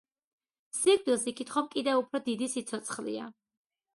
სიკვდილს 0.77 1.25
იქით 1.33 1.51
ხომ 1.57 1.69
კიდევ 1.75 2.01
უფრო 2.03 2.21
დიდი 2.31 2.47
სიცოცხლეა 2.53 3.31